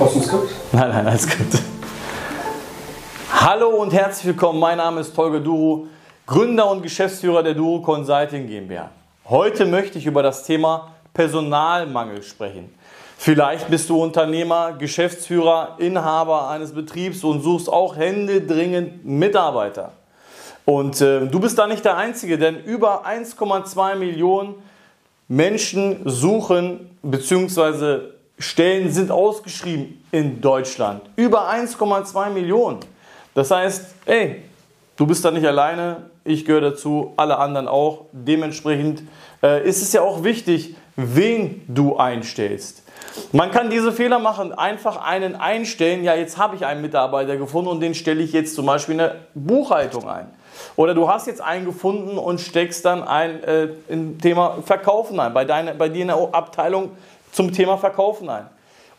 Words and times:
Brauchst 0.00 0.16
ein 0.16 0.22
Skript? 0.22 0.48
Nein, 0.72 0.88
nein, 0.88 1.06
alles 1.06 1.26
gut. 1.28 1.60
Hallo 3.34 3.68
und 3.68 3.92
herzlich 3.92 4.28
willkommen. 4.28 4.58
Mein 4.58 4.78
Name 4.78 5.02
ist 5.02 5.14
Tolga 5.14 5.40
Duru, 5.40 5.88
Gründer 6.26 6.70
und 6.70 6.82
Geschäftsführer 6.82 7.42
der 7.42 7.52
Duru 7.52 7.82
Consulting 7.82 8.46
GmbH. 8.46 8.88
Heute 9.28 9.66
möchte 9.66 9.98
ich 9.98 10.06
über 10.06 10.22
das 10.22 10.44
Thema 10.44 10.92
Personalmangel 11.12 12.22
sprechen. 12.22 12.74
Vielleicht 13.18 13.68
bist 13.68 13.90
du 13.90 14.02
Unternehmer, 14.02 14.72
Geschäftsführer, 14.72 15.76
Inhaber 15.76 16.48
eines 16.48 16.72
Betriebs 16.72 17.22
und 17.22 17.42
suchst 17.42 17.70
auch 17.70 17.94
händeringend 17.94 19.04
Mitarbeiter. 19.04 19.92
Und 20.64 20.98
äh, 21.02 21.26
du 21.26 21.40
bist 21.40 21.58
da 21.58 21.66
nicht 21.66 21.84
der 21.84 21.98
Einzige, 21.98 22.38
denn 22.38 22.64
über 22.64 23.06
1,2 23.06 23.96
Millionen 23.96 24.54
Menschen 25.28 26.00
suchen 26.08 26.88
bzw. 27.02 28.19
Stellen 28.40 28.90
sind 28.90 29.10
ausgeschrieben 29.10 30.02
in 30.10 30.40
Deutschland. 30.40 31.02
Über 31.16 31.50
1,2 31.50 32.30
Millionen. 32.30 32.78
Das 33.34 33.50
heißt, 33.50 33.94
ey, 34.06 34.42
du 34.96 35.06
bist 35.06 35.24
da 35.24 35.30
nicht 35.30 35.46
alleine, 35.46 36.08
ich 36.24 36.46
gehöre 36.46 36.62
dazu, 36.62 37.12
alle 37.16 37.38
anderen 37.38 37.68
auch. 37.68 38.06
Dementsprechend 38.12 39.02
äh, 39.42 39.66
ist 39.68 39.82
es 39.82 39.92
ja 39.92 40.00
auch 40.00 40.24
wichtig, 40.24 40.74
wen 40.96 41.62
du 41.68 41.96
einstellst. 41.96 42.82
Man 43.32 43.50
kann 43.50 43.68
diese 43.68 43.92
Fehler 43.92 44.18
machen, 44.18 44.52
einfach 44.52 44.96
einen 44.96 45.36
einstellen. 45.36 46.02
Ja, 46.02 46.14
jetzt 46.14 46.38
habe 46.38 46.56
ich 46.56 46.64
einen 46.64 46.80
Mitarbeiter 46.80 47.36
gefunden 47.36 47.68
und 47.70 47.80
den 47.80 47.94
stelle 47.94 48.22
ich 48.22 48.32
jetzt 48.32 48.54
zum 48.54 48.66
Beispiel 48.66 48.92
in 48.92 48.98
der 48.98 49.16
Buchhaltung 49.34 50.08
ein. 50.08 50.28
Oder 50.76 50.94
du 50.94 51.08
hast 51.08 51.26
jetzt 51.26 51.40
einen 51.40 51.66
gefunden 51.66 52.18
und 52.18 52.40
steckst 52.40 52.84
dann 52.84 53.02
ein 53.02 53.42
äh, 53.44 53.68
im 53.88 54.18
Thema 54.18 54.58
Verkaufen 54.64 55.20
ein, 55.20 55.32
bei, 55.32 55.44
deiner, 55.44 55.74
bei 55.74 55.88
dir 55.88 56.02
in 56.02 56.08
der 56.08 56.16
Abteilung 56.32 56.90
zum 57.32 57.52
Thema 57.52 57.76
Verkaufen 57.76 58.28
ein. 58.28 58.48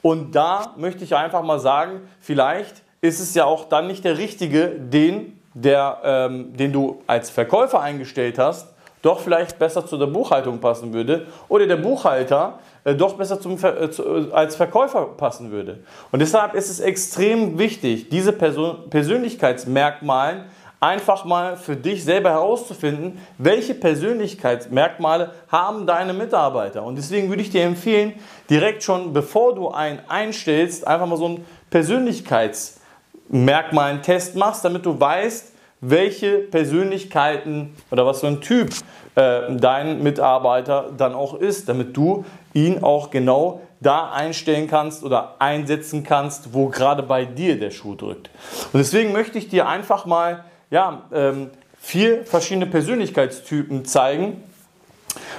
Und 0.02 0.36
da 0.36 0.74
möchte 0.78 1.04
ich 1.04 1.16
einfach 1.16 1.44
mal 1.44 1.60
sagen, 1.60 2.02
vielleicht 2.20 2.82
ist 3.02 3.20
es 3.20 3.34
ja 3.34 3.46
auch 3.46 3.70
dann 3.70 3.88
nicht 3.88 4.04
der 4.04 4.18
richtige, 4.18 4.70
den, 4.70 5.40
der, 5.54 6.00
ähm, 6.04 6.56
den 6.56 6.72
du 6.72 7.02
als 7.08 7.30
Verkäufer 7.30 7.82
eingestellt 7.82 8.40
hast, 8.40 8.68
doch 9.02 9.20
vielleicht 9.20 9.58
besser 9.58 9.86
zu 9.86 9.98
der 9.98 10.06
Buchhaltung 10.08 10.60
passen 10.60 10.94
würde 10.94 11.28
oder 11.48 11.66
der 11.66 11.78
Buchhalter 11.78 12.60
äh, 12.84 12.96
doch 12.96 13.14
besser 13.14 13.40
zum, 13.40 13.58
äh, 13.64 13.90
zu, 13.90 14.04
äh, 14.04 14.32
als 14.32 14.56
Verkäufer 14.56 15.06
passen 15.18 15.52
würde. 15.52 15.80
Und 16.12 16.20
deshalb 16.20 16.54
ist 16.54 16.70
es 16.70 16.80
extrem 16.80 17.58
wichtig, 17.58 18.10
diese 18.10 18.32
Person, 18.32 18.90
Persönlichkeitsmerkmalen 18.90 20.46
einfach 20.82 21.24
mal 21.26 21.58
für 21.58 21.76
dich 21.78 22.04
selber 22.04 22.32
herauszufinden, 22.32 23.20
welche 23.38 23.76
Persönlichkeitsmerkmale 23.76 25.30
haben 25.48 25.86
deine 25.86 26.14
Mitarbeiter. 26.14 26.82
Und 26.84 26.98
deswegen 26.98 27.30
würde 27.30 27.44
ich 27.44 27.52
dir 27.52 27.62
empfehlen, 27.64 28.14
direkt 28.50 28.82
schon 28.84 29.14
bevor 29.14 29.54
du 29.54 29.70
einen 29.70 30.00
einstellst, 30.08 30.88
einfach 30.88 31.06
mal 31.06 31.18
so 31.18 31.28
einen 31.28 31.46
Persönlichkeitsmerkmalen-Test 31.70 34.36
machst, 34.36 34.66
damit 34.66 34.88
du 34.88 35.00
weißt, 35.00 35.52
welche 35.82 36.40
Persönlichkeiten 36.40 37.76
oder 37.92 38.04
was 38.06 38.22
für 38.22 38.28
ein 38.28 38.42
Typ 38.42 38.72
äh, 39.16 39.56
dein 39.56 40.02
Mitarbeiter 40.02 40.92
dann 40.98 41.14
auch 41.14 41.36
ist, 41.36 41.70
damit 41.70 41.96
du 41.96 42.26
ihn 42.54 42.84
auch 42.84 43.12
genau 43.12 43.62
da 43.82 44.12
einstellen 44.12 44.68
kannst 44.68 45.04
oder 45.04 45.36
einsetzen 45.40 46.04
kannst, 46.04 46.54
wo 46.54 46.70
gerade 46.70 47.04
bei 47.04 47.26
dir 47.26 47.60
der 47.60 47.70
Schuh 47.72 47.96
drückt. 47.96 48.32
Und 48.74 48.80
deswegen 48.80 49.12
möchte 49.12 49.38
ich 49.38 49.48
dir 49.48 49.68
einfach 49.68 50.08
mal 50.08 50.46
ja, 50.72 51.04
ähm, 51.14 51.52
vier 51.80 52.26
verschiedene 52.26 52.66
Persönlichkeitstypen 52.66 53.86
zeigen, 53.86 54.44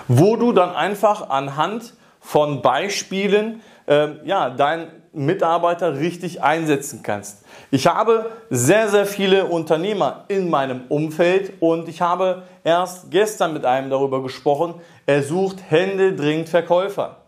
wo 0.06 0.36
du 0.36 0.52
dann 0.52 0.70
einfach 0.74 1.30
anhand 1.30 1.94
von 2.20 2.62
Beispielen 2.62 3.62
ähm, 3.88 4.20
ja, 4.24 4.50
deinen 4.50 4.88
Mitarbeiter 5.12 5.98
richtig 5.98 6.42
einsetzen 6.42 7.02
kannst. 7.02 7.44
Ich 7.70 7.86
habe 7.86 8.30
sehr, 8.50 8.88
sehr 8.88 9.06
viele 9.06 9.46
Unternehmer 9.46 10.24
in 10.28 10.48
meinem 10.48 10.82
Umfeld 10.88 11.54
und 11.60 11.88
ich 11.88 12.00
habe 12.00 12.42
erst 12.64 13.10
gestern 13.10 13.52
mit 13.52 13.64
einem 13.64 13.90
darüber 13.90 14.22
gesprochen, 14.22 14.74
er 15.06 15.22
sucht 15.22 15.58
händeringend 15.68 16.48
Verkäufer. 16.48 17.21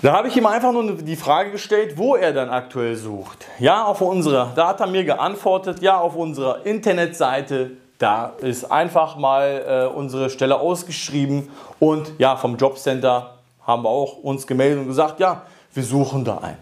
Da 0.00 0.12
habe 0.12 0.28
ich 0.28 0.36
ihm 0.36 0.46
einfach 0.46 0.72
nur 0.72 0.92
die 0.92 1.16
Frage 1.16 1.50
gestellt, 1.50 1.96
wo 1.96 2.14
er 2.14 2.32
dann 2.32 2.50
aktuell 2.50 2.94
sucht. 2.94 3.46
Ja, 3.58 3.84
auf 3.84 4.00
unserer, 4.00 4.52
da 4.54 4.68
hat 4.68 4.80
er 4.80 4.86
mir 4.86 5.04
geantwortet, 5.04 5.82
ja, 5.82 5.98
auf 5.98 6.14
unserer 6.14 6.64
Internetseite, 6.64 7.72
da 7.98 8.32
ist 8.38 8.70
einfach 8.70 9.16
mal 9.16 9.90
äh, 9.92 9.96
unsere 9.96 10.30
Stelle 10.30 10.60
ausgeschrieben 10.60 11.50
und 11.80 12.12
ja, 12.18 12.36
vom 12.36 12.56
Jobcenter 12.56 13.34
haben 13.66 13.82
wir 13.82 13.88
auch 13.88 14.18
uns 14.18 14.46
gemeldet 14.46 14.78
und 14.78 14.86
gesagt, 14.86 15.18
ja, 15.18 15.42
wir 15.74 15.82
suchen 15.82 16.24
da 16.24 16.38
einen. 16.38 16.58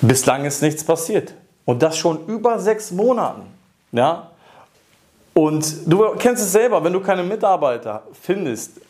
Bislang 0.00 0.44
ist 0.44 0.62
nichts 0.62 0.82
passiert. 0.82 1.34
Und 1.64 1.82
das 1.82 1.96
schon 1.96 2.26
über 2.26 2.58
sechs 2.58 2.90
Monaten. 2.90 3.42
Ja? 3.92 4.30
Und 5.34 5.86
du 5.86 6.14
kennst 6.18 6.42
es 6.42 6.50
selber, 6.50 6.82
wenn 6.82 6.92
du 6.92 7.00
keine 7.00 7.22
Mitarbeiter 7.22 8.02
findest, 8.20 8.80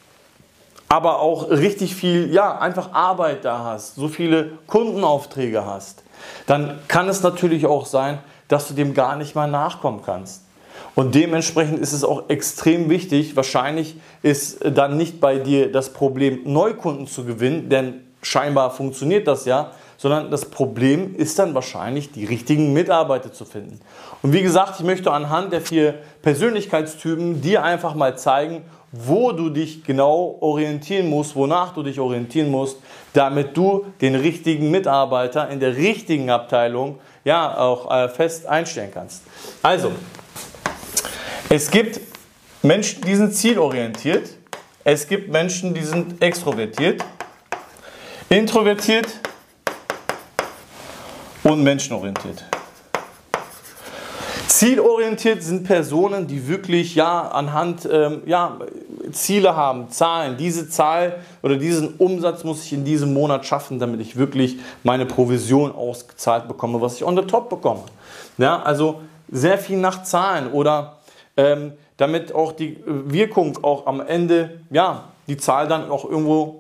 aber 0.92 1.20
auch 1.20 1.50
richtig 1.50 1.94
viel, 1.94 2.34
ja, 2.34 2.58
einfach 2.58 2.92
Arbeit 2.92 3.44
da 3.44 3.64
hast, 3.64 3.94
so 3.94 4.08
viele 4.08 4.58
Kundenaufträge 4.66 5.64
hast, 5.64 6.02
dann 6.46 6.80
kann 6.88 7.08
es 7.08 7.22
natürlich 7.22 7.64
auch 7.64 7.86
sein, 7.86 8.18
dass 8.48 8.66
du 8.66 8.74
dem 8.74 8.92
gar 8.92 9.14
nicht 9.14 9.36
mal 9.36 9.48
nachkommen 9.48 10.02
kannst. 10.04 10.42
Und 10.96 11.14
dementsprechend 11.14 11.78
ist 11.78 11.92
es 11.92 12.02
auch 12.02 12.28
extrem 12.28 12.90
wichtig, 12.90 13.36
wahrscheinlich 13.36 13.96
ist 14.22 14.58
dann 14.64 14.96
nicht 14.96 15.20
bei 15.20 15.38
dir 15.38 15.70
das 15.70 15.92
Problem, 15.92 16.40
Neukunden 16.44 17.06
zu 17.06 17.24
gewinnen, 17.24 17.68
denn 17.68 18.00
scheinbar 18.20 18.72
funktioniert 18.72 19.28
das 19.28 19.44
ja, 19.44 19.70
sondern 20.00 20.30
das 20.30 20.46
Problem 20.46 21.14
ist 21.14 21.38
dann 21.38 21.54
wahrscheinlich, 21.54 22.10
die 22.10 22.24
richtigen 22.24 22.72
Mitarbeiter 22.72 23.34
zu 23.34 23.44
finden. 23.44 23.80
Und 24.22 24.32
wie 24.32 24.40
gesagt, 24.40 24.80
ich 24.80 24.86
möchte 24.86 25.12
anhand 25.12 25.52
der 25.52 25.60
vier 25.60 25.96
Persönlichkeitstypen 26.22 27.42
dir 27.42 27.62
einfach 27.64 27.94
mal 27.94 28.16
zeigen, 28.16 28.62
wo 28.92 29.32
du 29.32 29.50
dich 29.50 29.84
genau 29.84 30.38
orientieren 30.40 31.10
musst, 31.10 31.36
wonach 31.36 31.74
du 31.74 31.82
dich 31.82 32.00
orientieren 32.00 32.50
musst, 32.50 32.78
damit 33.12 33.54
du 33.54 33.84
den 34.00 34.14
richtigen 34.14 34.70
Mitarbeiter 34.70 35.50
in 35.50 35.60
der 35.60 35.76
richtigen 35.76 36.30
Abteilung 36.30 36.98
ja 37.26 37.58
auch 37.58 37.90
äh, 37.90 38.08
fest 38.08 38.46
einstellen 38.46 38.92
kannst. 38.94 39.22
Also, 39.62 39.92
es 41.50 41.70
gibt 41.70 42.00
Menschen, 42.62 43.02
die 43.02 43.16
sind 43.16 43.34
zielorientiert. 43.34 44.30
Es 44.82 45.06
gibt 45.06 45.30
Menschen, 45.30 45.74
die 45.74 45.82
sind 45.82 46.22
extrovertiert, 46.22 47.04
introvertiert 48.30 49.20
und 51.44 51.62
menschenorientiert. 51.62 52.44
Zielorientiert 54.46 55.42
sind 55.42 55.64
Personen, 55.64 56.26
die 56.26 56.48
wirklich 56.48 56.94
ja 56.94 57.28
anhand 57.28 57.88
ähm, 57.90 58.22
ja, 58.26 58.58
Ziele 59.12 59.54
haben, 59.54 59.90
Zahlen. 59.90 60.36
Diese 60.36 60.68
Zahl 60.68 61.20
oder 61.42 61.56
diesen 61.56 61.94
Umsatz 61.94 62.42
muss 62.42 62.64
ich 62.64 62.72
in 62.72 62.84
diesem 62.84 63.14
Monat 63.14 63.46
schaffen, 63.46 63.78
damit 63.78 64.00
ich 64.00 64.16
wirklich 64.16 64.58
meine 64.82 65.06
Provision 65.06 65.72
ausgezahlt 65.72 66.48
bekomme, 66.48 66.80
was 66.80 66.96
ich 66.96 67.04
on 67.04 67.16
the 67.16 67.22
top 67.22 67.48
bekomme. 67.48 67.82
Ja, 68.38 68.60
also 68.62 69.00
sehr 69.30 69.56
viel 69.56 69.78
nach 69.78 70.02
Zahlen 70.02 70.50
oder 70.50 70.98
ähm, 71.36 71.72
damit 71.96 72.34
auch 72.34 72.52
die 72.52 72.78
Wirkung 72.84 73.62
auch 73.62 73.86
am 73.86 74.00
Ende, 74.00 74.60
ja, 74.70 75.04
die 75.28 75.36
Zahl 75.36 75.68
dann 75.68 75.90
auch 75.90 76.04
irgendwo 76.04 76.59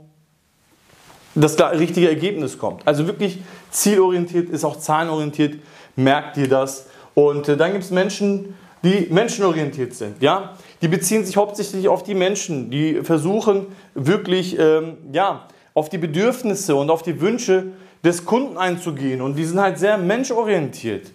das 1.34 1.58
richtige 1.78 2.08
Ergebnis 2.08 2.58
kommt. 2.58 2.86
Also 2.86 3.06
wirklich 3.06 3.38
zielorientiert 3.70 4.50
ist 4.50 4.64
auch 4.64 4.78
zahlenorientiert, 4.78 5.56
merkt 5.96 6.36
ihr 6.36 6.48
das 6.48 6.86
und 7.14 7.48
äh, 7.48 7.56
dann 7.56 7.72
gibt 7.72 7.84
es 7.84 7.90
Menschen, 7.90 8.54
die 8.82 9.08
menschenorientiert 9.10 9.94
sind. 9.94 10.22
Ja? 10.22 10.54
Die 10.82 10.88
beziehen 10.88 11.24
sich 11.24 11.36
hauptsächlich 11.36 11.88
auf 11.88 12.02
die 12.02 12.14
Menschen, 12.14 12.70
die 12.70 13.02
versuchen 13.02 13.66
wirklich 13.94 14.58
ähm, 14.58 14.96
ja, 15.12 15.46
auf 15.74 15.88
die 15.88 15.98
Bedürfnisse 15.98 16.74
und 16.74 16.90
auf 16.90 17.02
die 17.02 17.20
Wünsche 17.20 17.72
des 18.02 18.24
Kunden 18.24 18.56
einzugehen. 18.56 19.20
Und 19.20 19.36
die 19.36 19.44
sind 19.44 19.60
halt 19.60 19.78
sehr 19.78 19.98
menschorientiert. 19.98 21.10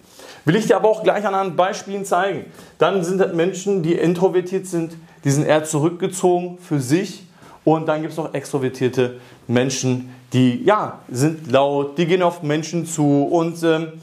Will 0.45 0.55
ich 0.55 0.67
dir 0.67 0.75
aber 0.75 0.89
auch 0.89 1.01
gleich 1.01 1.25
an 1.25 1.55
Beispielen 1.55 2.05
zeigen. 2.05 2.45
Dann 2.77 3.03
sind 3.03 3.19
halt 3.19 3.33
Menschen, 3.33 3.81
die 3.81 3.93
introvertiert 3.93 4.67
sind, 4.67 4.95
die 5.23 5.31
sind 5.31 5.47
eher 5.47 5.63
zurückgezogen 5.63 6.59
für 6.59 6.79
sich. 6.79 7.23
Und 7.63 7.87
dann 7.87 8.01
gibt 8.01 8.11
es 8.11 8.17
noch 8.17 8.31
extrovertierte 8.35 9.19
Menschen, 9.47 10.13
die 10.33 10.63
ja, 10.63 10.99
sind 11.09 11.51
laut, 11.51 11.97
die 11.97 12.05
gehen 12.05 12.21
auf 12.21 12.43
Menschen 12.43 12.85
zu 12.85 13.23
und 13.23 13.63
ähm, 13.63 13.93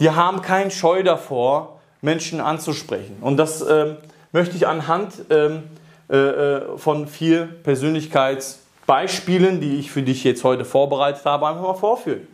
die 0.00 0.10
haben 0.10 0.42
keinen 0.42 0.70
Scheu 0.70 1.02
davor, 1.02 1.80
Menschen 2.02 2.40
anzusprechen. 2.40 3.16
Und 3.20 3.36
das 3.36 3.62
ähm, 3.62 3.96
möchte 4.32 4.56
ich 4.56 4.66
anhand 4.66 5.14
ähm, 5.30 5.64
äh, 6.08 6.16
äh, 6.16 6.78
von 6.78 7.08
vier 7.08 7.48
Persönlichkeitsbeispielen, 7.64 9.60
die 9.60 9.76
ich 9.76 9.90
für 9.90 10.02
dich 10.02 10.22
jetzt 10.24 10.44
heute 10.44 10.64
vorbereitet 10.64 11.24
habe, 11.24 11.48
einfach 11.48 11.62
mal 11.62 11.74
vorführen. 11.74 12.28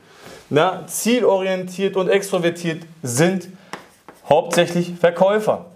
Na, 0.50 0.87
zielorientiert 0.87 1.96
und 1.96 2.08
extrovertiert 2.08 2.82
sind 3.02 3.49
hauptsächlich 4.28 4.93
Verkäufer. 5.00 5.66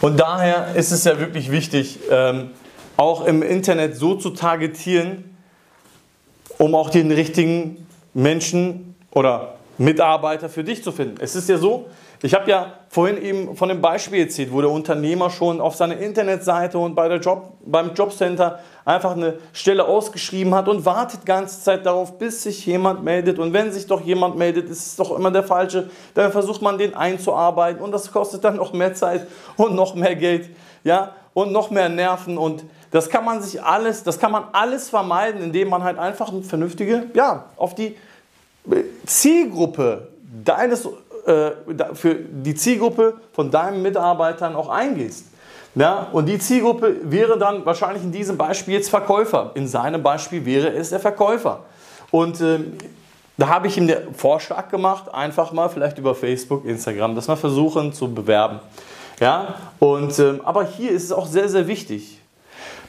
Und 0.00 0.20
daher 0.20 0.74
ist 0.76 0.92
es 0.92 1.04
ja 1.04 1.18
wirklich 1.18 1.50
wichtig, 1.50 1.98
ähm, 2.10 2.50
auch 3.00 3.24
im 3.24 3.42
Internet 3.42 3.96
so 3.96 4.14
zu 4.14 4.28
targetieren, 4.28 5.34
um 6.58 6.74
auch 6.74 6.90
den 6.90 7.10
richtigen 7.10 7.86
Menschen 8.12 8.94
oder 9.10 9.54
Mitarbeiter 9.78 10.50
für 10.50 10.64
dich 10.64 10.84
zu 10.84 10.92
finden. 10.92 11.16
Es 11.18 11.34
ist 11.34 11.48
ja 11.48 11.56
so, 11.56 11.86
ich 12.22 12.34
habe 12.34 12.50
ja 12.50 12.74
vorhin 12.90 13.16
eben 13.22 13.56
von 13.56 13.70
dem 13.70 13.80
Beispiel 13.80 14.20
erzählt, 14.20 14.52
wo 14.52 14.60
der 14.60 14.68
Unternehmer 14.68 15.30
schon 15.30 15.62
auf 15.62 15.76
seiner 15.76 15.96
Internetseite 15.96 16.78
und 16.78 16.94
bei 16.94 17.08
der 17.08 17.20
Job, 17.20 17.54
beim 17.64 17.94
Jobcenter 17.94 18.58
einfach 18.84 19.12
eine 19.12 19.38
Stelle 19.54 19.86
ausgeschrieben 19.86 20.54
hat 20.54 20.68
und 20.68 20.84
wartet 20.84 21.24
ganze 21.24 21.62
Zeit 21.62 21.86
darauf, 21.86 22.18
bis 22.18 22.42
sich 22.42 22.66
jemand 22.66 23.02
meldet. 23.02 23.38
Und 23.38 23.54
wenn 23.54 23.72
sich 23.72 23.86
doch 23.86 24.02
jemand 24.02 24.36
meldet, 24.36 24.68
ist 24.68 24.86
es 24.88 24.96
doch 24.96 25.16
immer 25.16 25.30
der 25.30 25.44
Falsche. 25.44 25.88
Dann 26.12 26.32
versucht 26.32 26.60
man 26.60 26.76
den 26.76 26.94
einzuarbeiten 26.94 27.80
und 27.80 27.92
das 27.92 28.12
kostet 28.12 28.44
dann 28.44 28.56
noch 28.56 28.74
mehr 28.74 28.92
Zeit 28.92 29.26
und 29.56 29.74
noch 29.74 29.94
mehr 29.94 30.16
Geld, 30.16 30.50
ja, 30.84 31.14
und 31.32 31.52
noch 31.52 31.70
mehr 31.70 31.88
Nerven 31.88 32.36
und 32.36 32.64
das 32.90 33.08
kann 33.08 33.24
man 33.24 33.42
sich 33.42 33.62
alles, 33.62 34.02
das 34.02 34.18
kann 34.18 34.32
man 34.32 34.44
alles 34.52 34.88
vermeiden, 34.88 35.42
indem 35.42 35.68
man 35.68 35.84
halt 35.84 35.98
einfach 35.98 36.32
eine 36.32 36.42
vernünftige, 36.42 37.06
ja, 37.14 37.44
auf 37.56 37.74
die 37.74 37.96
Zielgruppe 39.06 40.08
deines, 40.44 40.86
äh, 41.26 41.50
für 41.94 42.14
die 42.14 42.54
Zielgruppe 42.54 43.14
von 43.32 43.50
deinen 43.50 43.82
Mitarbeitern 43.82 44.56
auch 44.56 44.68
eingehst. 44.68 45.26
Ja, 45.76 46.08
und 46.10 46.26
die 46.26 46.38
Zielgruppe 46.38 46.96
wäre 47.04 47.38
dann 47.38 47.64
wahrscheinlich 47.64 48.02
in 48.02 48.10
diesem 48.10 48.36
Beispiel 48.36 48.74
jetzt 48.74 48.90
Verkäufer. 48.90 49.52
In 49.54 49.68
seinem 49.68 50.02
Beispiel 50.02 50.44
wäre 50.44 50.68
es 50.72 50.90
der 50.90 50.98
Verkäufer. 50.98 51.60
Und 52.10 52.40
äh, 52.40 52.58
da 53.36 53.48
habe 53.48 53.68
ich 53.68 53.78
ihm 53.78 53.86
den 53.86 54.12
Vorschlag 54.14 54.68
gemacht, 54.68 55.14
einfach 55.14 55.52
mal 55.52 55.68
vielleicht 55.68 55.96
über 55.98 56.16
Facebook, 56.16 56.64
Instagram, 56.64 57.14
das 57.14 57.28
mal 57.28 57.36
versuchen 57.36 57.92
zu 57.92 58.12
bewerben. 58.12 58.58
Ja, 59.20 59.54
und, 59.78 60.18
äh, 60.18 60.40
aber 60.44 60.64
hier 60.64 60.90
ist 60.90 61.04
es 61.04 61.12
auch 61.12 61.26
sehr, 61.26 61.48
sehr 61.48 61.68
wichtig. 61.68 62.19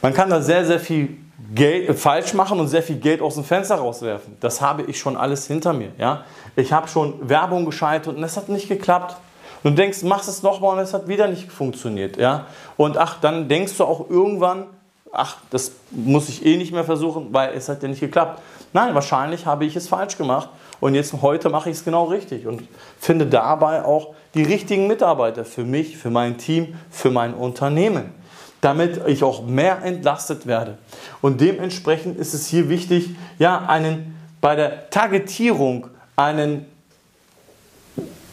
Man 0.02 0.14
kann 0.14 0.30
da 0.30 0.42
sehr, 0.42 0.66
sehr 0.66 0.80
viel 0.80 1.18
Geld, 1.54 1.90
äh, 1.90 1.94
falsch 1.94 2.34
machen 2.34 2.60
und 2.60 2.68
sehr 2.68 2.84
viel 2.84 2.98
Geld 2.98 3.22
aus 3.22 3.36
dem 3.36 3.44
Fenster 3.44 3.76
rauswerfen. 3.76 4.38
Das 4.40 4.62
habe 4.62 4.84
ich 4.84 5.00
schon 5.00 5.18
alles 5.18 5.48
hinter 5.48 5.74
mir. 5.74 5.92
Ja? 5.98 6.26
Ich 6.56 6.74
habe 6.74 6.88
schon 6.88 7.28
Werbung 7.28 7.66
geschaltet 7.66 8.16
und 8.16 8.24
es 8.24 8.38
hat 8.38 8.50
nicht 8.50 8.68
geklappt. 8.68 9.16
Und 9.64 9.72
du 9.72 9.82
denkst, 9.82 10.02
machst 10.04 10.28
es 10.28 10.42
nochmal 10.42 10.78
und 10.78 10.84
es 10.84 10.94
hat 10.94 11.08
wieder 11.08 11.28
nicht 11.28 11.52
funktioniert. 11.52 12.18
Ja? 12.18 12.48
Und 12.78 12.98
ach, 12.98 13.20
dann 13.22 13.48
denkst 13.48 13.78
du 13.78 13.84
auch 13.84 14.10
irgendwann, 14.10 14.66
ach, 15.12 15.38
das 15.52 15.74
muss 15.92 16.30
ich 16.30 16.46
eh 16.46 16.58
nicht 16.58 16.72
mehr 16.72 16.84
versuchen, 16.84 17.28
weil 17.32 17.54
es 17.54 17.70
hat 17.70 17.84
ja 17.84 17.90
nicht 17.90 18.00
geklappt. 18.00 18.42
Nein, 18.74 18.96
wahrscheinlich 18.96 19.46
habe 19.46 19.66
ich 19.66 19.76
es 19.76 19.88
falsch 19.88 20.18
gemacht 20.18 20.50
und 20.80 20.96
jetzt 20.96 21.14
heute 21.22 21.50
mache 21.50 21.70
ich 21.70 21.78
es 21.78 21.84
genau 21.84 22.06
richtig 22.06 22.48
und 22.48 22.64
finde 22.98 23.26
dabei 23.26 23.84
auch 23.84 24.16
die 24.34 24.44
richtigen 24.44 24.88
Mitarbeiter 24.88 25.44
für 25.44 25.66
mich, 25.66 25.98
für 25.98 26.10
mein 26.10 26.38
Team, 26.38 26.76
für 26.90 27.12
mein 27.12 27.34
Unternehmen 27.34 28.21
damit 28.62 29.02
ich 29.08 29.24
auch 29.24 29.46
mehr 29.46 29.84
entlastet 29.84 30.46
werde. 30.46 30.78
Und 31.22 31.42
dementsprechend 31.42 32.18
ist 32.18 32.34
es 32.34 32.48
hier 32.48 32.70
wichtig, 32.70 33.10
ja, 33.40 33.66
einen 33.68 34.16
bei 34.40 34.56
der 34.56 34.90
Targetierung 34.90 35.88
einen 36.16 36.66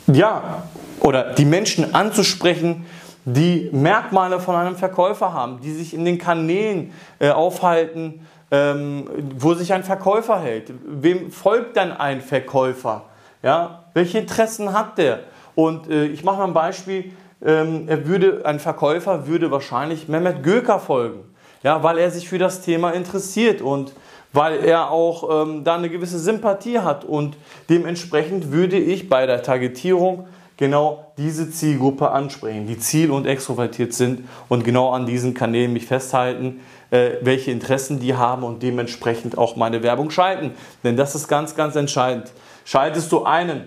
ja, 0.06 0.62
oder 1.00 1.34
die 1.34 1.44
Menschen 1.44 1.94
anzusprechen, 1.94 2.86
die 3.24 3.68
Merkmale 3.72 4.40
von 4.40 4.54
einem 4.54 4.76
Verkäufer 4.76 5.32
haben, 5.34 5.60
die 5.60 5.72
sich 5.72 5.92
in 5.92 6.04
den 6.04 6.18
Kanälen 6.18 6.92
äh, 7.18 7.30
aufhalten, 7.30 8.26
ähm, 8.50 9.08
wo 9.36 9.52
sich 9.52 9.72
ein 9.74 9.84
Verkäufer 9.84 10.40
hält. 10.40 10.72
Wem 10.86 11.30
folgt 11.30 11.76
dann 11.76 11.92
ein 11.92 12.22
Verkäufer? 12.22 13.04
Ja? 13.42 13.84
Welche 13.92 14.18
Interessen 14.18 14.72
hat 14.72 14.96
der? 14.96 15.20
Und 15.54 15.90
äh, 15.90 16.06
ich 16.06 16.24
mache 16.24 16.38
mal 16.38 16.44
ein 16.44 16.54
Beispiel 16.54 17.12
ähm, 17.44 17.84
er 17.86 18.06
würde, 18.06 18.42
ein 18.44 18.60
Verkäufer 18.60 19.26
würde 19.26 19.50
wahrscheinlich 19.50 20.08
Mehmet 20.08 20.42
Göker 20.42 20.78
folgen, 20.78 21.20
ja, 21.62 21.82
weil 21.82 21.98
er 21.98 22.10
sich 22.10 22.28
für 22.28 22.38
das 22.38 22.62
Thema 22.62 22.90
interessiert 22.90 23.62
und 23.62 23.92
weil 24.32 24.64
er 24.64 24.90
auch 24.90 25.46
ähm, 25.46 25.64
da 25.64 25.76
eine 25.76 25.88
gewisse 25.88 26.18
Sympathie 26.18 26.80
hat 26.80 27.04
und 27.04 27.36
dementsprechend 27.68 28.52
würde 28.52 28.78
ich 28.78 29.08
bei 29.08 29.26
der 29.26 29.42
Targetierung 29.42 30.26
genau 30.58 31.12
diese 31.16 31.50
Zielgruppe 31.50 32.10
ansprechen, 32.10 32.66
die 32.66 32.78
ziel- 32.78 33.10
und 33.10 33.26
extrovertiert 33.26 33.94
sind 33.94 34.28
und 34.48 34.64
genau 34.64 34.90
an 34.90 35.06
diesen 35.06 35.32
Kanälen 35.32 35.72
mich 35.72 35.86
festhalten, 35.86 36.60
äh, 36.90 37.12
welche 37.22 37.52
Interessen 37.52 38.00
die 38.00 38.14
haben 38.14 38.42
und 38.42 38.62
dementsprechend 38.62 39.38
auch 39.38 39.56
meine 39.56 39.82
Werbung 39.82 40.10
schalten. 40.10 40.52
Denn 40.84 40.96
das 40.96 41.14
ist 41.14 41.28
ganz, 41.28 41.54
ganz 41.54 41.76
entscheidend. 41.76 42.32
Schaltest 42.64 43.10
du 43.12 43.24
einen 43.24 43.64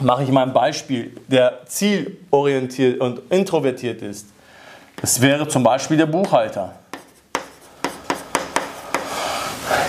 mache 0.00 0.22
ich 0.22 0.30
mal 0.30 0.42
ein 0.42 0.52
Beispiel, 0.52 1.16
der 1.26 1.66
zielorientiert 1.66 3.00
und 3.00 3.20
introvertiert 3.30 4.02
ist. 4.02 4.26
Das 5.00 5.20
wäre 5.20 5.46
zum 5.48 5.62
Beispiel 5.62 5.96
der 5.96 6.06
Buchhalter. 6.06 6.74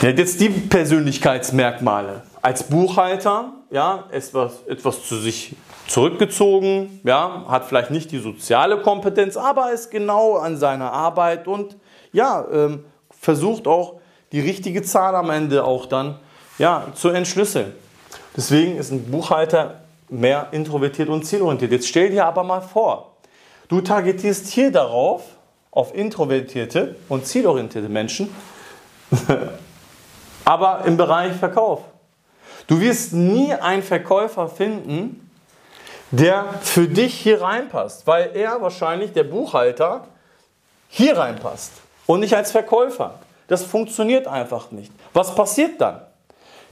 Der 0.01 0.11
hat 0.11 0.19
jetzt 0.19 0.39
die 0.39 0.49
Persönlichkeitsmerkmale. 0.49 2.23
Als 2.41 2.63
Buchhalter, 2.63 3.51
ja, 3.69 4.05
etwas, 4.11 4.65
etwas 4.67 5.05
zu 5.07 5.17
sich 5.17 5.55
zurückgezogen, 5.87 7.01
ja, 7.03 7.45
hat 7.49 7.65
vielleicht 7.65 7.91
nicht 7.91 8.11
die 8.11 8.19
soziale 8.19 8.81
Kompetenz, 8.81 9.35
aber 9.35 9.71
ist 9.71 9.91
genau 9.91 10.37
an 10.37 10.57
seiner 10.57 10.93
Arbeit 10.93 11.47
und 11.47 11.75
ja, 12.13 12.45
ähm, 12.51 12.85
versucht 13.09 13.67
auch 13.67 13.95
die 14.31 14.39
richtige 14.39 14.83
Zahl 14.83 15.15
am 15.15 15.29
Ende 15.31 15.63
auch 15.63 15.85
dann 15.85 16.19
ja, 16.57 16.87
zu 16.93 17.09
entschlüsseln. 17.09 17.73
Deswegen 18.37 18.77
ist 18.77 18.91
ein 18.91 19.09
Buchhalter 19.11 19.81
mehr 20.09 20.47
introvertiert 20.51 21.09
und 21.09 21.25
zielorientiert. 21.25 21.71
Jetzt 21.71 21.87
stell 21.87 22.09
dir 22.09 22.25
aber 22.25 22.43
mal 22.43 22.61
vor, 22.61 23.15
du 23.67 23.81
targetierst 23.81 24.47
hier 24.47 24.71
darauf, 24.71 25.23
auf 25.71 25.93
introvertierte 25.93 26.95
und 27.09 27.25
zielorientierte 27.25 27.89
Menschen, 27.89 28.33
aber 30.45 30.83
im 30.85 30.97
Bereich 30.97 31.33
Verkauf. 31.33 31.81
Du 32.67 32.79
wirst 32.79 33.13
nie 33.13 33.53
einen 33.53 33.83
Verkäufer 33.83 34.47
finden, 34.47 35.29
der 36.11 36.45
für 36.61 36.87
dich 36.87 37.13
hier 37.15 37.41
reinpasst, 37.41 38.07
weil 38.07 38.31
er 38.35 38.61
wahrscheinlich, 38.61 39.13
der 39.13 39.23
Buchhalter, 39.23 40.07
hier 40.87 41.17
reinpasst 41.17 41.71
und 42.07 42.21
nicht 42.21 42.35
als 42.35 42.51
Verkäufer. 42.51 43.19
Das 43.47 43.63
funktioniert 43.63 44.27
einfach 44.27 44.71
nicht. 44.71 44.91
Was 45.13 45.33
passiert 45.33 45.79
dann? 45.81 46.01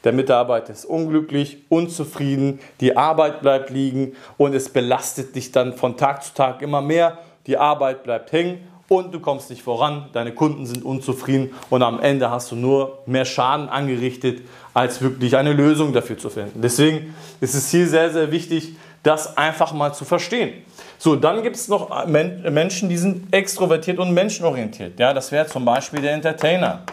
Der 0.08 0.14
Mitarbeiter 0.14 0.72
ist 0.72 0.86
unglücklich, 0.86 1.58
unzufrieden, 1.68 2.62
die 2.80 2.96
Arbeit 2.96 3.42
bleibt 3.42 3.72
liegen 3.72 4.14
und 4.38 4.56
es 4.56 4.70
belastet 4.70 5.36
dich 5.36 5.52
dann 5.52 5.74
von 5.74 5.98
Tag 5.98 6.24
zu 6.24 6.34
Tag 6.34 6.62
immer 6.62 6.82
mehr. 6.82 7.18
Die 7.46 7.58
Arbeit 7.58 8.04
bleibt 8.04 8.32
hängen 8.32 8.60
und 8.88 9.14
du 9.14 9.20
kommst 9.20 9.50
nicht 9.50 9.64
voran, 9.64 10.08
deine 10.14 10.32
Kunden 10.34 10.66
sind 10.66 10.86
unzufrieden 10.86 11.54
und 11.70 11.84
am 11.84 12.00
Ende 12.00 12.32
hast 12.32 12.54
du 12.54 12.56
nur 12.56 13.00
mehr 13.06 13.26
Schaden 13.26 13.68
angerichtet, 13.68 14.44
als 14.74 15.02
wirklich 15.02 15.36
eine 15.36 15.52
Lösung 15.52 15.92
dafür 15.92 16.18
zu 16.18 16.30
finden. 16.30 16.62
Deswegen 16.62 17.14
ist 17.42 17.54
es 17.54 17.70
hier 17.70 17.86
sehr, 17.86 18.10
sehr 18.10 18.32
wichtig, 18.32 18.78
das 19.04 19.36
einfach 19.36 19.74
mal 19.74 19.94
zu 19.94 20.06
verstehen. 20.06 20.54
So, 20.98 21.18
dann 21.18 21.44
gibt 21.44 21.58
es 21.58 21.68
noch 21.68 22.06
Menschen, 22.06 22.88
die 22.88 22.96
sind 22.96 23.36
extrovertiert 23.36 24.00
und 24.00 24.14
menschenorientiert. 24.14 24.98
Ja, 25.02 25.14
das 25.14 25.34
wäre 25.34 25.48
zum 25.48 25.66
Beispiel 25.66 26.00
der 26.00 26.14
Entertainer. 26.14 26.84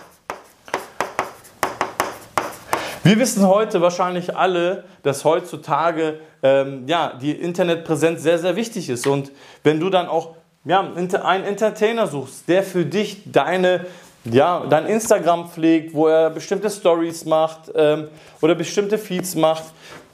Wir 3.04 3.18
wissen 3.18 3.46
heute 3.46 3.82
wahrscheinlich 3.82 4.34
alle, 4.34 4.84
dass 5.02 5.24
heutzutage 5.24 6.20
ähm, 6.42 6.84
ja, 6.86 7.12
die 7.20 7.32
Internetpräsenz 7.32 8.22
sehr, 8.22 8.38
sehr 8.38 8.56
wichtig 8.56 8.88
ist. 8.88 9.06
Und 9.06 9.30
wenn 9.62 9.78
du 9.78 9.90
dann 9.90 10.08
auch 10.08 10.36
ja, 10.64 10.80
einen 10.80 11.44
Entertainer 11.44 12.06
suchst, 12.06 12.48
der 12.48 12.62
für 12.62 12.86
dich 12.86 13.30
deine, 13.30 13.84
ja, 14.24 14.64
dein 14.70 14.86
Instagram 14.86 15.50
pflegt, 15.50 15.92
wo 15.92 16.06
er 16.06 16.30
bestimmte 16.30 16.70
Stories 16.70 17.26
macht 17.26 17.70
ähm, 17.74 18.08
oder 18.40 18.54
bestimmte 18.54 18.96
Feeds 18.96 19.34
macht. 19.34 19.64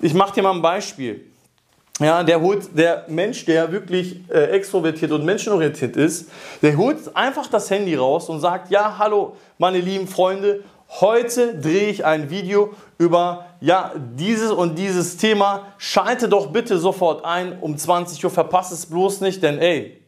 Ich 0.00 0.12
mache 0.12 0.34
dir 0.34 0.42
mal 0.42 0.54
ein 0.56 0.60
Beispiel. 0.60 1.26
Ja, 2.00 2.24
der 2.24 2.40
holt, 2.40 2.76
der 2.76 3.04
Mensch, 3.06 3.44
der 3.44 3.70
wirklich 3.70 4.18
äh, 4.30 4.46
extrovertiert 4.46 5.12
und 5.12 5.24
menschenorientiert 5.24 5.96
ist, 5.96 6.28
der 6.60 6.76
holt 6.76 7.14
einfach 7.14 7.46
das 7.46 7.70
Handy 7.70 7.94
raus 7.94 8.28
und 8.28 8.40
sagt, 8.40 8.68
ja, 8.72 8.96
hallo, 8.98 9.36
meine 9.58 9.78
lieben 9.78 10.08
Freunde, 10.08 10.64
Heute 10.98 11.56
drehe 11.56 11.88
ich 11.88 12.04
ein 12.04 12.30
Video 12.30 12.74
über 12.98 13.46
ja, 13.60 13.92
dieses 13.96 14.50
und 14.50 14.76
dieses 14.76 15.16
Thema. 15.16 15.68
Schalte 15.78 16.28
doch 16.28 16.48
bitte 16.48 16.78
sofort 16.78 17.24
ein 17.24 17.58
um 17.60 17.78
20 17.78 18.24
Uhr, 18.24 18.30
verpasse 18.30 18.74
es 18.74 18.86
bloß 18.86 19.20
nicht, 19.20 19.40
denn 19.40 19.58
ey, 19.60 20.02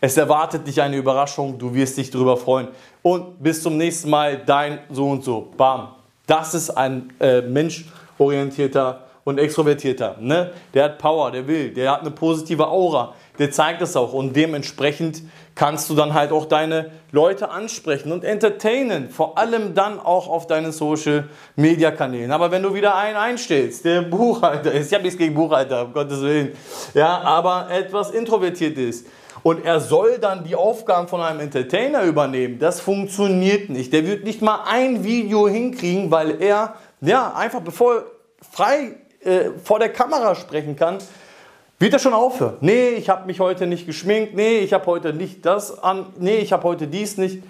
es 0.00 0.16
erwartet 0.16 0.64
dich 0.66 0.80
eine 0.80 0.96
Überraschung, 0.96 1.58
du 1.58 1.74
wirst 1.74 1.96
dich 1.96 2.10
darüber 2.10 2.36
freuen. 2.36 2.68
Und 3.02 3.42
bis 3.42 3.62
zum 3.64 3.76
nächsten 3.76 4.10
Mal, 4.10 4.38
dein 4.38 4.78
so 4.90 5.10
und 5.10 5.24
so. 5.24 5.52
Bam. 5.56 5.88
Das 6.24 6.54
ist 6.54 6.70
ein 6.70 7.12
äh, 7.18 7.40
menschorientierter 7.42 9.04
und 9.24 9.38
extrovertierter. 9.38 10.16
Ne? 10.20 10.52
Der 10.72 10.84
hat 10.84 10.98
Power, 10.98 11.32
der 11.32 11.46
will, 11.48 11.74
der 11.74 11.90
hat 11.90 12.00
eine 12.02 12.12
positive 12.12 12.68
Aura, 12.68 13.14
der 13.38 13.50
zeigt 13.50 13.82
es 13.82 13.96
auch 13.96 14.12
und 14.12 14.34
dementsprechend 14.34 15.22
kannst 15.54 15.88
du 15.90 15.94
dann 15.94 16.14
halt 16.14 16.32
auch 16.32 16.46
deine 16.46 16.90
Leute 17.10 17.50
ansprechen 17.50 18.12
und 18.12 18.24
entertainen, 18.24 19.10
vor 19.10 19.38
allem 19.38 19.74
dann 19.74 20.00
auch 20.00 20.28
auf 20.28 20.46
deinen 20.46 20.72
Social 20.72 21.28
Media 21.56 21.90
Kanälen. 21.90 22.30
Aber 22.30 22.50
wenn 22.50 22.62
du 22.62 22.74
wieder 22.74 22.94
einen 22.94 23.16
einstellst, 23.16 23.84
der 23.84 24.02
Buchhalter 24.02 24.72
ist, 24.72 24.88
ich 24.88 24.94
habe 24.94 25.04
nichts 25.04 25.18
gegen 25.18 25.34
Buchhalter, 25.34 25.86
um 25.86 25.92
Gottes 25.92 26.20
Willen, 26.20 26.52
ja, 26.94 27.20
aber 27.20 27.68
etwas 27.70 28.10
introvertiert 28.10 28.78
ist 28.78 29.06
und 29.42 29.64
er 29.64 29.80
soll 29.80 30.18
dann 30.18 30.44
die 30.44 30.54
Aufgaben 30.54 31.08
von 31.08 31.20
einem 31.20 31.40
Entertainer 31.40 32.02
übernehmen. 32.04 32.58
Das 32.58 32.80
funktioniert 32.80 33.70
nicht. 33.70 33.92
Der 33.92 34.06
wird 34.06 34.24
nicht 34.24 34.40
mal 34.40 34.60
ein 34.66 35.04
Video 35.04 35.48
hinkriegen, 35.48 36.10
weil 36.10 36.40
er, 36.40 36.74
ja, 37.00 37.32
einfach 37.34 37.60
bevor 37.60 38.04
frei 38.52 38.96
äh, 39.24 39.50
vor 39.62 39.78
der 39.78 39.88
Kamera 39.90 40.34
sprechen 40.34 40.76
kann, 40.76 40.98
wird 41.82 41.94
er 41.94 41.98
schon 41.98 42.14
aufhören. 42.14 42.58
Nee, 42.60 42.90
ich 42.90 43.08
habe 43.08 43.26
mich 43.26 43.40
heute 43.40 43.66
nicht 43.66 43.86
geschminkt. 43.86 44.34
Nee, 44.34 44.58
ich 44.58 44.72
habe 44.72 44.86
heute 44.86 45.12
nicht 45.12 45.44
das 45.44 45.82
an. 45.82 46.06
Nee, 46.16 46.36
ich 46.36 46.52
habe 46.52 46.62
heute 46.62 46.86
dies 46.86 47.18
nicht. 47.18 47.42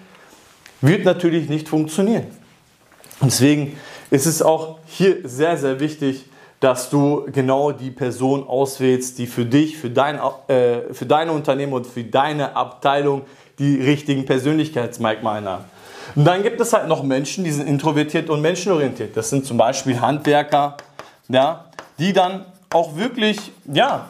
Wird 0.81 1.05
natürlich 1.05 1.49
nicht 1.49 1.69
funktionieren. 1.69 2.25
Deswegen 3.21 3.77
ist 4.09 4.25
es 4.25 4.41
auch 4.41 4.79
hier 4.87 5.17
sehr, 5.23 5.55
sehr 5.57 5.79
wichtig, 5.79 6.25
dass 6.59 6.89
du 6.89 7.27
genau 7.31 7.71
die 7.71 7.91
Person 7.91 8.47
auswählst, 8.47 9.19
die 9.19 9.27
für 9.27 9.45
dich, 9.45 9.77
für 9.77 9.91
dein, 9.91 10.19
äh, 10.47 10.91
für 10.91 11.05
deine 11.05 11.31
Unternehmen 11.31 11.73
und 11.73 11.85
für 11.85 12.03
deine 12.03 12.55
Abteilung 12.55 13.21
die 13.59 13.79
richtigen 13.81 14.25
Persönlichkeitsmerkmale 14.25 15.47
haben. 15.47 15.65
Und 16.15 16.25
dann 16.25 16.41
gibt 16.41 16.59
es 16.59 16.73
halt 16.73 16.87
noch 16.87 17.03
Menschen, 17.03 17.43
die 17.43 17.51
sind 17.51 17.67
introvertiert 17.67 18.31
und 18.31 18.41
menschenorientiert. 18.41 19.15
Das 19.15 19.29
sind 19.29 19.45
zum 19.45 19.57
Beispiel 19.57 20.01
Handwerker, 20.01 20.77
ja, 21.29 21.65
die 21.99 22.13
dann 22.13 22.45
auch 22.71 22.95
wirklich 22.95 23.51
ja, 23.71 24.07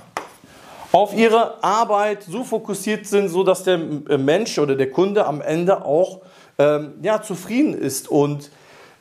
auf 0.94 1.16
ihre 1.16 1.64
Arbeit 1.64 2.24
so 2.24 2.44
fokussiert 2.44 3.08
sind, 3.08 3.28
so 3.28 3.44
dass 3.44 3.64
der 3.64 3.78
Mensch 3.78 4.60
oder 4.60 4.76
der 4.76 4.92
Kunde 4.92 5.26
am 5.26 5.42
Ende 5.42 5.84
auch 5.84 6.22
ähm, 6.60 6.94
ja, 7.02 7.22
zufrieden 7.22 7.74
ist 7.74 8.08
und 8.08 8.52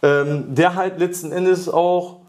ähm, 0.02 0.54
der 0.54 0.74
halt 0.74 0.98
letzten 0.98 1.32
Endes 1.32 1.68
auch 1.68 2.20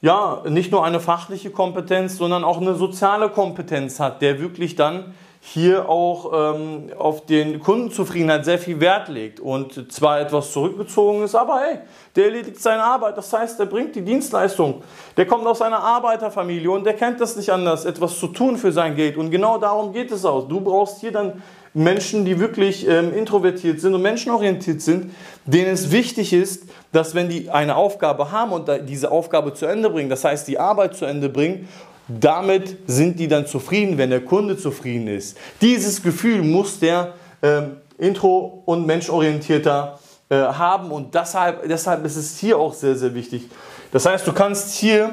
ja, 0.00 0.42
nicht 0.48 0.72
nur 0.72 0.86
eine 0.86 1.00
fachliche 1.00 1.50
Kompetenz, 1.50 2.16
sondern 2.16 2.44
auch 2.44 2.62
eine 2.62 2.74
soziale 2.74 3.28
Kompetenz 3.28 4.00
hat, 4.00 4.22
der 4.22 4.40
wirklich 4.40 4.74
dann 4.74 5.14
hier 5.42 5.88
auch 5.88 6.54
ähm, 6.54 6.90
auf 6.98 7.24
den 7.24 7.60
Kundenzufriedenheit 7.60 8.44
sehr 8.44 8.58
viel 8.58 8.78
Wert 8.78 9.08
legt 9.08 9.40
und 9.40 9.90
zwar 9.90 10.20
etwas 10.20 10.52
zurückgezogen 10.52 11.22
ist, 11.24 11.34
aber 11.34 11.60
hey, 11.60 11.78
der 12.14 12.26
erledigt 12.26 12.60
seine 12.60 12.82
Arbeit. 12.82 13.16
Das 13.16 13.32
heißt, 13.32 13.58
er 13.58 13.66
bringt 13.66 13.96
die 13.96 14.02
Dienstleistung. 14.02 14.82
Der 15.16 15.26
kommt 15.26 15.46
aus 15.46 15.62
einer 15.62 15.78
Arbeiterfamilie 15.78 16.70
und 16.70 16.84
der 16.84 16.94
kennt 16.94 17.20
das 17.20 17.36
nicht 17.36 17.50
anders, 17.50 17.86
etwas 17.86 18.18
zu 18.18 18.28
tun 18.28 18.58
für 18.58 18.70
sein 18.70 18.94
Geld. 18.96 19.16
Und 19.16 19.30
genau 19.30 19.56
darum 19.56 19.94
geht 19.94 20.12
es 20.12 20.26
auch. 20.26 20.46
Du 20.46 20.60
brauchst 20.60 21.00
hier 21.00 21.12
dann 21.12 21.42
Menschen, 21.72 22.24
die 22.24 22.38
wirklich 22.38 22.86
ähm, 22.86 23.14
introvertiert 23.14 23.80
sind 23.80 23.94
und 23.94 24.02
menschenorientiert 24.02 24.82
sind, 24.82 25.12
denen 25.46 25.70
es 25.70 25.90
wichtig 25.90 26.32
ist, 26.32 26.64
dass 26.92 27.14
wenn 27.14 27.28
die 27.28 27.48
eine 27.48 27.76
Aufgabe 27.76 28.32
haben 28.32 28.52
und 28.52 28.68
diese 28.88 29.10
Aufgabe 29.10 29.54
zu 29.54 29.66
Ende 29.66 29.88
bringen, 29.88 30.10
das 30.10 30.24
heißt 30.24 30.48
die 30.48 30.58
Arbeit 30.58 30.96
zu 30.96 31.04
Ende 31.04 31.28
bringen, 31.28 31.68
damit 32.18 32.76
sind 32.86 33.18
die 33.18 33.28
dann 33.28 33.46
zufrieden, 33.46 33.98
wenn 33.98 34.10
der 34.10 34.24
Kunde 34.24 34.56
zufrieden 34.56 35.06
ist. 35.08 35.36
Dieses 35.60 36.02
Gefühl 36.02 36.42
muss 36.42 36.80
der 36.80 37.14
ähm, 37.42 37.76
intro- 37.98 38.62
und 38.64 38.86
menschorientierter 38.86 39.98
äh, 40.28 40.36
haben 40.36 40.90
und 40.90 41.14
deshalb, 41.14 41.68
deshalb 41.68 42.04
ist 42.04 42.16
es 42.16 42.38
hier 42.38 42.58
auch 42.58 42.74
sehr, 42.74 42.96
sehr 42.96 43.14
wichtig. 43.14 43.48
Das 43.92 44.06
heißt, 44.06 44.26
du 44.26 44.32
kannst 44.32 44.74
hier, 44.74 45.10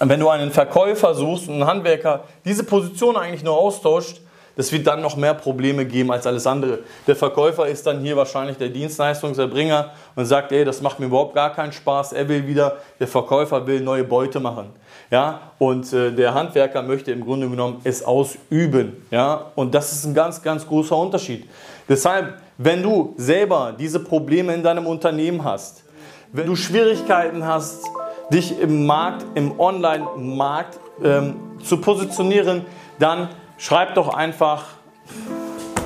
wenn 0.00 0.20
du 0.20 0.28
einen 0.28 0.50
Verkäufer 0.50 1.14
suchst 1.14 1.48
einen 1.48 1.66
Handwerker, 1.66 2.24
diese 2.44 2.64
Position 2.64 3.16
eigentlich 3.16 3.44
nur 3.44 3.56
austauscht, 3.56 4.20
das 4.56 4.70
wird 4.72 4.86
dann 4.86 5.00
noch 5.00 5.16
mehr 5.16 5.34
Probleme 5.34 5.84
geben 5.84 6.12
als 6.12 6.26
alles 6.26 6.46
andere. 6.46 6.80
Der 7.06 7.16
Verkäufer 7.16 7.66
ist 7.66 7.86
dann 7.86 8.00
hier 8.00 8.16
wahrscheinlich 8.16 8.56
der 8.56 8.68
Dienstleistungserbringer 8.68 9.90
und 10.14 10.26
sagt, 10.26 10.52
ey, 10.52 10.64
das 10.64 10.80
macht 10.80 11.00
mir 11.00 11.06
überhaupt 11.06 11.34
gar 11.34 11.52
keinen 11.52 11.72
Spaß. 11.72 12.12
Er 12.12 12.28
will 12.28 12.46
wieder, 12.46 12.76
der 13.00 13.08
Verkäufer 13.08 13.66
will 13.66 13.80
neue 13.80 14.04
Beute 14.04 14.38
machen. 14.40 14.70
Ja, 15.10 15.52
und 15.58 15.92
äh, 15.92 16.12
der 16.12 16.34
Handwerker 16.34 16.82
möchte 16.82 17.12
im 17.12 17.24
Grunde 17.24 17.48
genommen 17.48 17.80
es 17.84 18.04
ausüben. 18.04 19.04
Ja, 19.10 19.46
und 19.54 19.74
das 19.74 19.92
ist 19.92 20.04
ein 20.04 20.14
ganz, 20.14 20.42
ganz 20.42 20.66
großer 20.66 20.96
Unterschied. 20.96 21.48
Deshalb, 21.88 22.38
wenn 22.56 22.82
du 22.82 23.14
selber 23.16 23.74
diese 23.76 24.00
Probleme 24.00 24.54
in 24.54 24.62
deinem 24.62 24.86
Unternehmen 24.86 25.44
hast, 25.44 25.84
wenn 26.32 26.46
du 26.46 26.56
Schwierigkeiten 26.56 27.46
hast, 27.46 27.84
dich 28.32 28.58
im 28.58 28.86
Markt, 28.86 29.24
im 29.34 29.58
Online-Markt 29.60 30.80
ähm, 31.02 31.36
zu 31.62 31.80
positionieren, 31.80 32.64
dann 32.98 33.28
schreib 33.58 33.94
doch 33.94 34.12
einfach, 34.12 34.64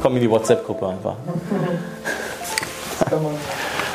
komm 0.02 0.16
in 0.16 0.22
die 0.22 0.30
WhatsApp-Gruppe 0.30 0.88
einfach. 0.88 1.16